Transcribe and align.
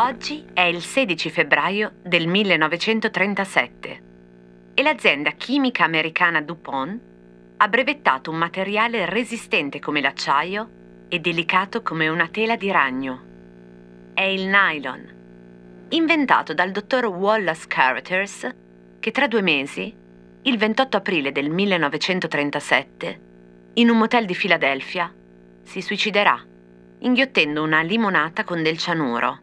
Oggi 0.00 0.44
è 0.52 0.60
il 0.62 0.80
16 0.80 1.30
febbraio 1.30 1.92
del 2.02 2.28
1937 2.28 4.02
e 4.74 4.82
l'azienda 4.82 5.32
chimica 5.32 5.84
americana 5.84 6.40
DuPont 6.40 7.00
ha 7.56 7.68
brevettato 7.68 8.30
un 8.30 8.36
materiale 8.36 9.06
resistente 9.06 9.80
come 9.80 10.00
l'acciaio 10.00 10.70
e 11.08 11.18
delicato 11.18 11.82
come 11.82 12.08
una 12.08 12.28
tela 12.28 12.56
di 12.56 12.70
ragno. 12.70 13.22
È 14.14 14.22
il 14.22 14.46
nylon, 14.46 15.14
inventato 15.90 16.54
dal 16.54 16.70
dottor 16.70 17.06
Wallace 17.06 17.66
Carothers, 17.66 18.48
che 19.00 19.10
tra 19.10 19.26
due 19.26 19.42
mesi, 19.42 19.92
il 20.42 20.56
28 20.56 20.96
aprile 20.96 21.32
del 21.32 21.50
1937, 21.50 23.20
in 23.74 23.90
un 23.90 23.98
motel 23.98 24.26
di 24.26 24.34
Filadelfia, 24.34 25.12
si 25.64 25.80
suiciderà 25.80 26.40
inghiottendo 27.00 27.62
una 27.62 27.82
limonata 27.82 28.44
con 28.44 28.62
del 28.62 28.78
cianuro. 28.78 29.40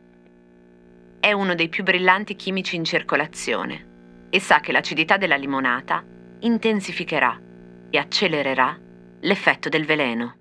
È 1.20 1.32
uno 1.32 1.56
dei 1.56 1.70
più 1.70 1.84
brillanti 1.84 2.36
chimici 2.36 2.76
in 2.76 2.84
circolazione 2.84 4.28
e 4.30 4.40
sa 4.40 4.60
che 4.60 4.72
l'acidità 4.72 5.18
della 5.18 5.36
limonata 5.36 6.04
intensificherà 6.40 7.42
e 7.90 7.98
accelererà 7.98 8.78
l'effetto 9.22 9.70
del 9.70 9.86
veleno. 9.86 10.36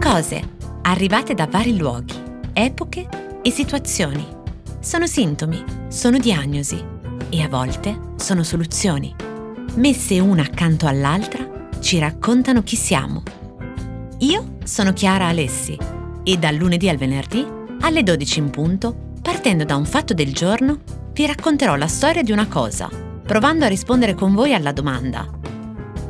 Cose 0.00 0.56
arrivate 0.82 1.34
da 1.34 1.46
vari 1.46 1.76
luoghi, 1.76 2.14
epoche 2.54 3.06
e 3.42 3.50
situazioni. 3.50 4.26
Sono 4.80 5.06
sintomi, 5.06 5.62
sono 5.88 6.18
diagnosi 6.18 6.82
e 7.28 7.42
a 7.42 7.48
volte 7.48 8.14
sono 8.16 8.42
soluzioni. 8.42 9.27
Messe 9.74 10.18
una 10.18 10.42
accanto 10.42 10.86
all'altra, 10.86 11.68
ci 11.80 11.98
raccontano 11.98 12.62
chi 12.62 12.76
siamo. 12.76 13.22
Io 14.18 14.58
sono 14.64 14.92
Chiara 14.92 15.26
Alessi 15.26 15.78
e 16.24 16.36
dal 16.36 16.56
lunedì 16.56 16.88
al 16.88 16.96
venerdì, 16.96 17.46
alle 17.80 18.02
12 18.02 18.38
in 18.38 18.50
punto, 18.50 19.12
partendo 19.22 19.64
da 19.64 19.76
un 19.76 19.86
fatto 19.86 20.14
del 20.14 20.32
giorno, 20.32 20.80
vi 21.12 21.26
racconterò 21.26 21.76
la 21.76 21.86
storia 21.86 22.22
di 22.22 22.32
una 22.32 22.48
cosa, 22.48 22.88
provando 23.24 23.64
a 23.64 23.68
rispondere 23.68 24.14
con 24.14 24.34
voi 24.34 24.54
alla 24.54 24.72
domanda. 24.72 25.28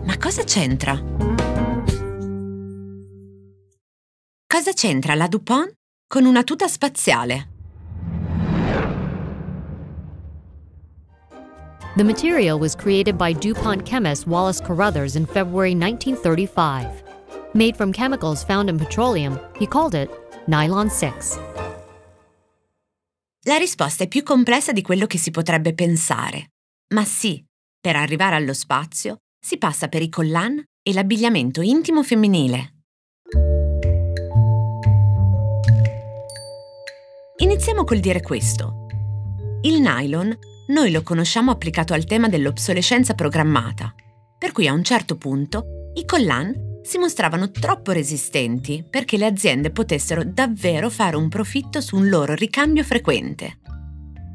Ma 0.05 0.17
cosa 0.17 0.43
c'entra? 0.45 1.01
Cosa 4.47 4.73
c'entra 4.73 5.15
la 5.15 5.29
DuPont 5.29 5.73
con 6.07 6.25
una 6.25 6.43
tuta 6.43 6.67
spaziale? 6.67 7.58
The 11.99 12.05
material 12.05 12.61
was 12.61 12.77
created 12.77 13.19
by 13.19 13.33
DuPont 13.33 13.85
chemist 13.85 14.29
Wallace 14.29 14.61
Carruthers 14.61 15.17
in 15.17 15.27
February 15.27 15.75
1935. 15.75 17.03
Made 17.55 17.77
from 17.77 17.91
chemicals 17.91 18.45
found 18.45 18.69
in 18.69 18.79
petroleum, 18.79 19.37
he 19.59 19.67
called 19.67 19.97
it 19.97 20.09
Nylon 20.47 20.91
6. 20.91 21.41
La 23.47 23.57
risposta 23.57 24.05
è 24.05 24.07
più 24.07 24.23
complessa 24.23 24.71
di 24.71 24.81
quello 24.81 25.07
che 25.07 25.19
si 25.19 25.33
potrebbe 25.33 25.75
pensare. 25.75 26.51
Ma 26.95 27.05
sì, 27.05 27.45
per 27.81 27.97
arrivare 27.97 28.37
allo 28.37 28.55
spazio 28.55 29.17
si 29.45 29.59
passa 29.59 29.89
per 29.89 30.01
i 30.01 30.09
collan 30.09 30.63
e 30.81 30.93
l'abbigliamento 30.93 31.63
intimo 31.63 32.05
femminile. 32.05 32.75
Iniziamo 37.39 37.83
col 37.83 37.99
dire 37.99 38.23
questo. 38.23 38.87
Il 39.63 39.81
nylon 39.81 40.39
noi 40.69 40.91
lo 40.91 41.03
conosciamo 41.03 41.51
applicato 41.51 41.95
al 41.95 42.05
tema 42.05 42.29
dell'obsolescenza 42.29 43.15
programmata, 43.15 43.95
per 44.37 44.53
cui 44.53 44.67
a 44.67 44.73
un 44.73 44.83
certo 44.83 45.17
punto 45.17 45.91
i 45.95 46.05
collan 46.05 46.81
si 46.83 46.99
mostravano 46.99 47.51
troppo 47.51 47.93
resistenti 47.93 48.85
perché 48.89 49.17
le 49.17 49.27
aziende 49.27 49.71
potessero 49.71 50.25
davvero 50.25 50.91
fare 50.91 51.17
un 51.17 51.29
profitto 51.29 51.81
su 51.81 51.97
un 51.97 52.09
loro 52.09 52.35
ricambio 52.35 52.83
frequente. 52.85 53.59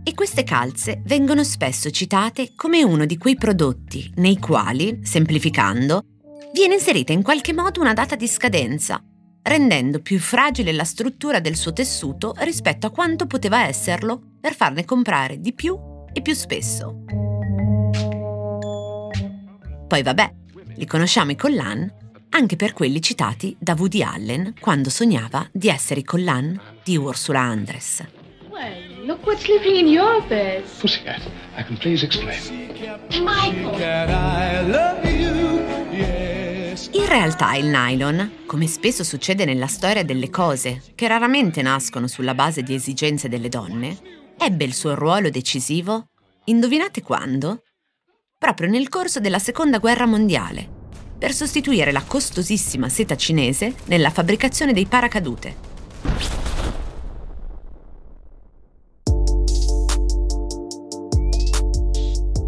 E 0.03 0.13
queste 0.13 0.43
calze 0.43 1.01
vengono 1.05 1.43
spesso 1.43 1.89
citate 1.89 2.53
come 2.55 2.83
uno 2.83 3.05
di 3.05 3.17
quei 3.17 3.35
prodotti 3.35 4.11
nei 4.15 4.37
quali, 4.37 4.99
semplificando, 5.03 6.03
viene 6.51 6.75
inserita 6.75 7.13
in 7.13 7.23
qualche 7.23 7.53
modo 7.53 7.79
una 7.79 7.93
data 7.93 8.15
di 8.15 8.27
scadenza, 8.27 9.01
rendendo 9.43 10.01
più 10.01 10.19
fragile 10.19 10.73
la 10.73 10.83
struttura 10.83 11.39
del 11.39 11.55
suo 11.55 11.73
tessuto 11.73 12.35
rispetto 12.39 12.87
a 12.87 12.91
quanto 12.91 13.27
poteva 13.27 13.65
esserlo 13.65 14.21
per 14.41 14.53
farne 14.53 14.83
comprare 14.83 15.39
di 15.39 15.53
più 15.53 15.91
e 16.13 16.21
più 16.21 16.33
spesso. 16.33 17.03
Poi 19.87 20.01
vabbè, 20.01 20.33
li 20.75 20.85
conosciamo 20.85 21.31
i 21.31 21.35
collan 21.35 22.01
anche 22.29 22.55
per 22.55 22.73
quelli 22.73 23.01
citati 23.01 23.55
da 23.59 23.75
Woody 23.77 24.01
Allen 24.01 24.55
quando 24.59 24.89
sognava 24.89 25.47
di 25.51 25.69
essere 25.69 25.99
i 25.99 26.03
collan 26.03 26.59
di 26.83 26.97
Ursula 26.97 27.41
Andress. 27.41 28.03
Well, 28.49 29.05
look 29.05 29.25
what's 29.25 29.47
living 29.47 29.75
in 29.75 29.87
your 29.87 30.25
bed. 30.27 30.63
Pussycat, 30.79 31.21
I 31.57 31.63
can 31.63 31.77
please 31.77 32.03
explain. 32.03 32.39
Michael! 33.21 34.63
In 36.91 37.07
realtà 37.07 37.55
il 37.55 37.67
nylon, 37.67 38.45
come 38.45 38.65
spesso 38.67 39.03
succede 39.03 39.45
nella 39.45 39.67
storia 39.67 40.03
delle 40.03 40.29
cose, 40.29 40.81
che 40.95 41.07
raramente 41.07 41.61
nascono 41.61 42.07
sulla 42.07 42.33
base 42.33 42.63
di 42.63 42.73
esigenze 42.73 43.29
delle 43.29 43.49
donne, 43.49 44.22
ebbe 44.37 44.63
il 44.63 44.73
suo 44.73 44.95
ruolo 44.95 45.29
decisivo, 45.29 46.09
indovinate 46.45 47.01
quando? 47.01 47.63
Proprio 48.37 48.69
nel 48.69 48.89
corso 48.89 49.19
della 49.19 49.39
Seconda 49.39 49.79
Guerra 49.79 50.05
Mondiale, 50.05 50.67
per 51.17 51.33
sostituire 51.33 51.91
la 51.91 52.03
costosissima 52.03 52.89
seta 52.89 53.15
cinese 53.15 53.73
nella 53.85 54.09
fabbricazione 54.09 54.73
dei 54.73 54.85
paracadute. 54.85 55.71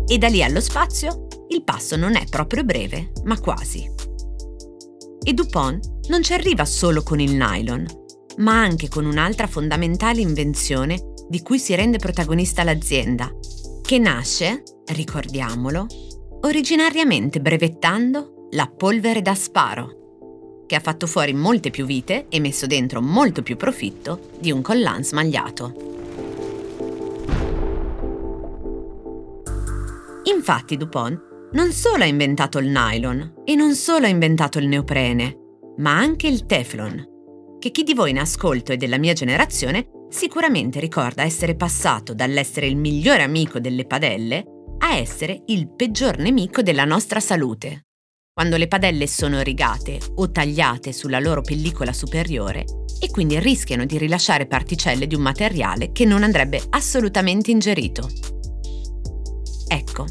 E 0.08 0.18
da 0.18 0.28
lì 0.28 0.44
allo 0.44 0.62
spazio 0.62 1.28
il 1.50 1.64
passo 1.64 1.96
non 1.96 2.16
è 2.16 2.26
proprio 2.26 2.64
breve, 2.64 3.12
ma 3.24 3.40
quasi. 3.40 3.90
E 5.24 5.34
Dupont 5.34 6.08
non 6.10 6.22
ci 6.22 6.34
arriva 6.34 6.66
solo 6.66 7.02
con 7.02 7.20
il 7.20 7.34
nylon, 7.34 7.86
ma 8.38 8.62
anche 8.62 8.90
con 8.90 9.06
un'altra 9.06 9.48
fondamentale 9.48 10.22
invenzione 10.22 11.14
di 11.28 11.42
cui 11.42 11.60
si 11.60 11.76
rende 11.76 11.98
protagonista 11.98 12.64
l'azienda, 12.64 13.32
che 13.82 14.00
nasce, 14.00 14.64
ricordiamolo, 14.86 15.86
originariamente 16.42 17.40
brevettando 17.42 18.48
la 18.52 18.68
polvere 18.68 19.22
da 19.22 19.36
sparo, 19.36 20.64
che 20.66 20.76
ha 20.76 20.80
fatto 20.80 21.08
fuori 21.08 21.34
molte 21.34 21.70
più 21.70 21.86
vite 21.86 22.28
e 22.30 22.40
messo 22.40 22.68
dentro 22.68 23.02
molto 23.02 23.44
più 23.44 23.56
profitto 23.56 24.30
di 24.40 24.52
un 24.52 24.62
collan 24.62 25.04
smagliato. 25.04 25.94
Infatti 30.24 30.78
Dupont 30.78 31.50
non 31.52 31.72
solo 31.72 32.04
ha 32.04 32.08
inventato 32.08 32.58
il 32.60 32.68
nylon 32.68 33.42
e 33.46 33.56
non 33.56 33.76
solo 33.76 34.06
ha 34.06 34.10
inventato 34.10 34.60
il 34.60 34.68
neoprene, 34.68 35.38
ma 35.78 35.98
anche 35.98 36.28
il 36.28 36.46
teflon, 36.46 37.58
che 37.60 37.72
chi 37.72 37.84
di 37.84 37.94
voi 37.94 38.12
in 38.12 38.20
ascolto 38.20 38.72
e 38.72 38.78
della 38.78 38.98
mia 38.98 39.14
generazione 39.14 39.90
sicuramente 40.16 40.80
ricorda 40.80 41.24
essere 41.24 41.56
passato 41.56 42.14
dall'essere 42.14 42.68
il 42.68 42.78
migliore 42.78 43.22
amico 43.22 43.60
delle 43.60 43.86
padelle 43.86 44.46
a 44.78 44.96
essere 44.96 45.44
il 45.48 45.70
peggior 45.76 46.20
nemico 46.20 46.62
della 46.62 46.86
nostra 46.86 47.20
salute. 47.20 47.88
Quando 48.34 48.56
le 48.56 48.70
padelle 48.70 49.08
sono 49.08 49.42
rigate 49.42 50.00
o 50.16 50.32
tagliate 50.32 50.94
sulla 50.94 51.20
loro 51.20 51.42
pellicola 51.42 51.92
superiore 51.92 52.64
e 53.02 53.12
quindi 53.12 53.38
rischiano 53.40 53.86
di 53.86 53.98
rilasciare 53.98 54.48
particelle 54.48 55.06
di 55.06 55.16
un 55.16 55.22
materiale 55.22 55.92
che 55.92 56.06
non 56.06 56.24
andrebbe 56.24 56.62
assolutamente 56.70 57.52
ingerito. 57.52 58.10
Ecco, 59.68 60.06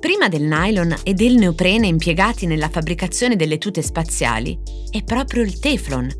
prima 0.00 0.28
del 0.28 0.44
nylon 0.44 0.96
e 1.02 1.12
del 1.12 1.34
neoprene 1.34 1.86
impiegati 1.86 2.46
nella 2.46 2.70
fabbricazione 2.70 3.36
delle 3.36 3.58
tute 3.58 3.82
spaziali, 3.82 4.58
è 4.90 5.02
proprio 5.04 5.42
il 5.42 5.58
Teflon 5.58 6.10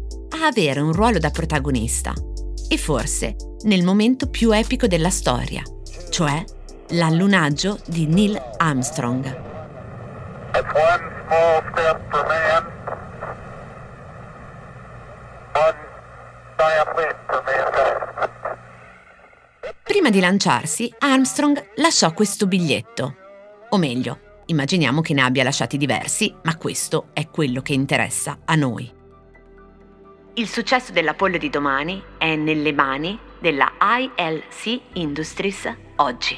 a 0.41 0.47
avere 0.47 0.81
un 0.81 0.93
ruolo 0.93 1.19
da 1.19 1.31
protagonista 1.31 2.13
e 2.73 2.79
forse 2.79 3.35
nel 3.63 3.83
momento 3.83 4.31
più 4.31 4.53
epico 4.53 4.87
della 4.87 5.11
storia, 5.11 5.61
cioè 6.09 6.45
l'allunaggio 6.91 7.81
di 7.87 8.07
Neil 8.07 8.41
Armstrong. 8.59 9.49
Prima 19.83 20.11
di 20.11 20.21
lanciarsi, 20.21 20.95
Armstrong 20.97 21.73
lasciò 21.77 22.13
questo 22.13 22.47
biglietto. 22.47 23.17
O 23.71 23.79
meglio, 23.79 24.43
immaginiamo 24.47 25.01
che 25.01 25.13
ne 25.13 25.23
abbia 25.23 25.43
lasciati 25.43 25.77
diversi, 25.77 26.33
ma 26.45 26.57
questo 26.57 27.09
è 27.13 27.29
quello 27.29 27.63
che 27.63 27.73
interessa 27.73 28.39
a 28.45 28.55
noi. 28.55 29.00
Il 30.41 30.49
successo 30.49 30.91
dell'Apollo 30.93 31.37
di 31.37 31.51
domani 31.51 32.03
è 32.17 32.35
nelle 32.35 32.73
mani 32.73 33.19
della 33.41 33.73
ILC 33.79 34.81
Industries 34.95 35.71
oggi. 35.97 36.35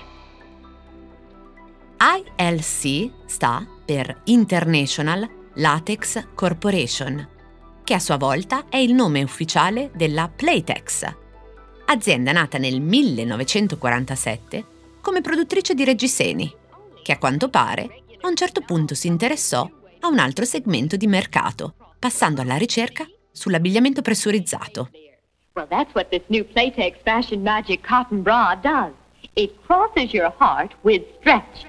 ILC 2.01 3.13
sta 3.27 3.65
per 3.85 4.23
International 4.25 5.31
Latex 5.55 6.31
Corporation, 6.35 7.29
che 7.85 7.95
a 7.95 8.01
sua 8.01 8.17
volta 8.17 8.65
è 8.69 8.77
il 8.77 8.93
nome 8.93 9.23
ufficiale 9.23 9.93
della 9.95 10.29
Playtex, 10.29 11.09
azienda 11.85 12.33
nata 12.33 12.59
nel 12.59 12.81
1947 12.81 14.65
come 15.01 15.21
produttrice 15.21 15.75
di 15.75 15.85
reggiseni, 15.85 16.53
che 17.05 17.13
a 17.13 17.19
quanto 17.19 17.49
pare 17.49 18.03
a 18.21 18.27
un 18.27 18.35
certo 18.35 18.63
punto 18.63 18.97
si 18.97 19.07
interessò 19.07 19.71
a 20.01 20.09
un 20.09 20.19
altro 20.19 20.45
segmento 20.45 20.97
di 20.97 21.07
mercato, 21.07 21.75
passando 22.01 22.41
alla 22.41 22.57
ricerca 22.57 23.07
sull'abbigliamento 23.32 24.02
pressurizzato. 24.02 24.90
Well, 25.55 25.67
that's 25.69 25.93
what 25.94 26.08
this 26.08 26.23
new 26.29 26.44
Playtex 26.44 27.02
Fashion 27.02 27.43
Magic 27.43 27.87
cotton 27.87 28.23
bra 28.23 28.55
does. 28.61 28.93
It 29.34 29.52
crosses 29.67 30.12
your 30.12 30.32
heart 30.38 30.75
with 30.82 31.02
stretch. 31.19 31.67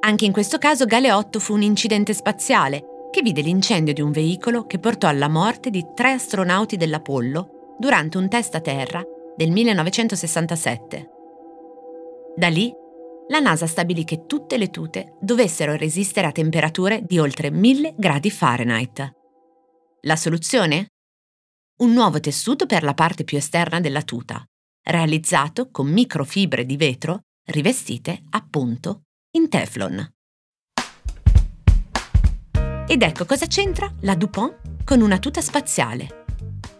Anche 0.00 0.24
in 0.24 0.32
questo 0.32 0.58
caso 0.58 0.84
Galeotto 0.84 1.40
fu 1.40 1.54
un 1.54 1.62
incidente 1.62 2.14
spaziale 2.14 3.08
che 3.10 3.22
vide 3.22 3.40
l'incendio 3.40 3.92
di 3.92 4.00
un 4.00 4.12
veicolo 4.12 4.66
che 4.66 4.78
portò 4.78 5.08
alla 5.08 5.28
morte 5.28 5.70
di 5.70 5.84
tre 5.94 6.12
astronauti 6.12 6.76
dell'Apollo 6.76 7.76
durante 7.78 8.18
un 8.18 8.28
test 8.28 8.54
a 8.54 8.60
terra 8.60 9.02
del 9.36 9.50
1967. 9.50 11.10
Da 12.36 12.48
lì, 12.48 12.72
la 13.28 13.40
NASA 13.40 13.66
stabilì 13.66 14.04
che 14.04 14.26
tutte 14.26 14.56
le 14.56 14.70
tute 14.70 15.14
dovessero 15.20 15.74
resistere 15.76 16.26
a 16.26 16.32
temperature 16.32 17.02
di 17.02 17.18
oltre 17.18 17.50
1000 17.50 17.94
gradi 17.96 18.30
Fahrenheit. 18.30 19.16
La 20.02 20.14
soluzione? 20.14 20.92
Un 21.80 21.92
nuovo 21.92 22.20
tessuto 22.20 22.66
per 22.66 22.84
la 22.84 22.94
parte 22.94 23.24
più 23.24 23.36
esterna 23.36 23.80
della 23.80 24.02
tuta, 24.02 24.44
realizzato 24.84 25.70
con 25.70 25.88
microfibre 25.88 26.64
di 26.64 26.76
vetro 26.76 27.22
rivestite 27.46 28.22
appunto 28.30 29.02
in 29.32 29.48
Teflon. 29.48 30.08
Ed 32.86 33.02
ecco 33.02 33.24
cosa 33.24 33.46
c'entra 33.46 33.92
la 34.02 34.14
DuPont 34.14 34.84
con 34.84 35.00
una 35.00 35.18
tuta 35.18 35.40
spaziale. 35.40 36.24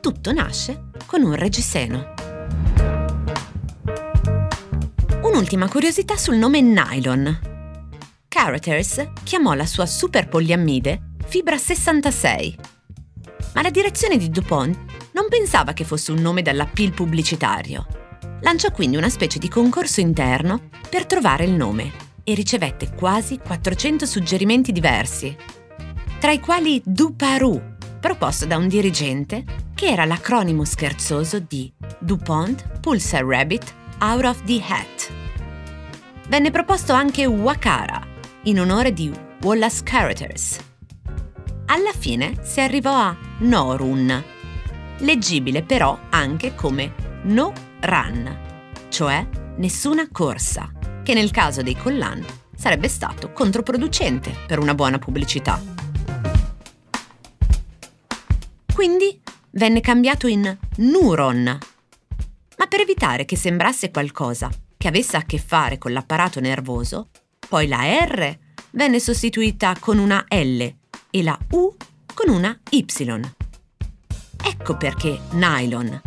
Tutto 0.00 0.32
nasce 0.32 0.90
con 1.06 1.22
un 1.22 1.34
reggiseno. 1.34 2.14
Un'ultima 5.24 5.68
curiosità 5.68 6.16
sul 6.16 6.36
nome 6.36 6.60
nylon. 6.60 7.40
Carothers 8.28 9.10
chiamò 9.24 9.54
la 9.54 9.66
sua 9.66 9.86
super 9.86 10.28
poliammide 10.28 11.14
fibra 11.26 11.58
66. 11.58 12.76
Ma 13.54 13.62
la 13.62 13.70
direzione 13.70 14.16
di 14.16 14.30
DuPont 14.30 14.76
non 15.12 15.28
pensava 15.28 15.72
che 15.72 15.84
fosse 15.84 16.12
un 16.12 16.20
nome 16.20 16.42
dall'appeal 16.42 16.92
pubblicitario. 16.92 17.86
Lanciò 18.40 18.70
quindi 18.70 18.96
una 18.96 19.08
specie 19.08 19.38
di 19.38 19.48
concorso 19.48 20.00
interno 20.00 20.68
per 20.88 21.06
trovare 21.06 21.44
il 21.44 21.52
nome 21.52 21.92
e 22.22 22.34
ricevette 22.34 22.92
quasi 22.94 23.38
400 23.38 24.06
suggerimenti 24.06 24.70
diversi, 24.70 25.36
tra 26.20 26.30
i 26.30 26.40
quali 26.40 26.80
Duparu, 26.84 27.76
proposto 28.00 28.46
da 28.46 28.56
un 28.56 28.68
dirigente 28.68 29.44
che 29.74 29.86
era 29.86 30.04
l'acronimo 30.04 30.64
scherzoso 30.64 31.38
di 31.38 31.72
DuPont 31.98 32.80
Pulsar 32.80 33.24
Rabbit 33.24 33.74
Out 34.00 34.24
of 34.24 34.44
the 34.44 34.62
Hat. 34.66 35.12
Venne 36.28 36.50
proposto 36.50 36.92
anche 36.92 37.24
Wakara, 37.26 38.06
in 38.42 38.60
onore 38.60 38.92
di 38.92 39.10
Wallace 39.42 39.82
Carothers. 39.82 40.58
Alla 41.66 41.92
fine 41.96 42.36
si 42.42 42.60
arrivò 42.60 42.94
a 42.94 43.16
Norun, 43.38 44.24
leggibile 44.98 45.62
però 45.62 45.96
anche 46.10 46.54
come 46.54 46.92
No 47.22 47.52
Run, 47.80 48.38
cioè 48.88 49.26
nessuna 49.56 50.08
corsa, 50.10 50.72
che 51.04 51.14
nel 51.14 51.30
caso 51.30 51.62
dei 51.62 51.76
collan 51.76 52.24
sarebbe 52.56 52.88
stato 52.88 53.30
controproducente 53.30 54.34
per 54.46 54.58
una 54.58 54.74
buona 54.74 54.98
pubblicità. 54.98 55.62
Quindi 58.74 59.20
venne 59.50 59.80
cambiato 59.80 60.26
in 60.26 60.56
Nuron, 60.78 61.42
ma 61.44 62.66
per 62.66 62.80
evitare 62.80 63.24
che 63.24 63.36
sembrasse 63.36 63.92
qualcosa 63.92 64.50
che 64.76 64.88
avesse 64.88 65.16
a 65.16 65.22
che 65.22 65.38
fare 65.38 65.78
con 65.78 65.92
l'apparato 65.92 66.40
nervoso, 66.40 67.10
poi 67.48 67.68
la 67.68 67.82
R 68.04 68.38
venne 68.72 68.98
sostituita 68.98 69.76
con 69.78 69.98
una 69.98 70.24
L 70.28 70.60
e 71.10 71.22
la 71.22 71.38
U 71.50 71.74
con 72.18 72.34
una 72.34 72.58
Y. 72.70 72.84
Ecco 74.44 74.76
perché 74.76 75.20
nylon. 75.34 76.00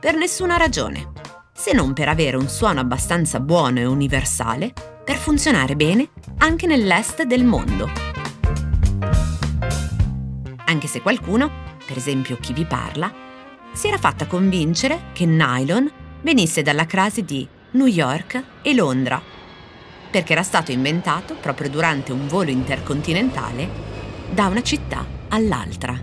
Per 0.00 0.16
nessuna 0.16 0.56
ragione, 0.56 1.12
se 1.52 1.72
non 1.72 1.92
per 1.92 2.08
avere 2.08 2.36
un 2.36 2.48
suono 2.48 2.80
abbastanza 2.80 3.38
buono 3.38 3.78
e 3.78 3.84
universale 3.84 4.72
per 5.04 5.14
funzionare 5.14 5.76
bene 5.76 6.08
anche 6.38 6.66
nell'est 6.66 7.22
del 7.22 7.44
mondo. 7.44 7.88
Anche 10.64 10.88
se 10.88 11.00
qualcuno, 11.00 11.48
per 11.86 11.98
esempio 11.98 12.36
chi 12.38 12.52
vi 12.52 12.64
parla, 12.64 13.14
si 13.72 13.86
era 13.86 13.98
fatta 13.98 14.26
convincere 14.26 15.12
che 15.12 15.24
nylon 15.24 15.88
venisse 16.22 16.62
dalla 16.62 16.86
crasi 16.86 17.22
di 17.22 17.46
New 17.72 17.86
York 17.86 18.42
e 18.60 18.74
Londra, 18.74 19.22
perché 20.10 20.32
era 20.32 20.42
stato 20.42 20.72
inventato 20.72 21.36
proprio 21.36 21.70
durante 21.70 22.10
un 22.10 22.26
volo 22.26 22.50
intercontinentale 22.50 23.70
da 24.32 24.48
una 24.48 24.62
città 24.62 25.22
all'altra. 25.34 26.00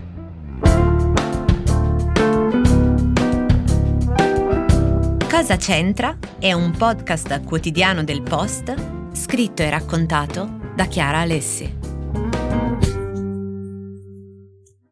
Cosa 5.30 5.56
c'entra 5.56 6.18
è 6.38 6.52
un 6.52 6.70
podcast 6.76 7.42
quotidiano 7.44 8.04
del 8.04 8.22
Post 8.22 8.74
scritto 9.12 9.62
e 9.62 9.70
raccontato 9.70 10.60
da 10.76 10.84
Chiara 10.84 11.20
Alessi. 11.20 11.81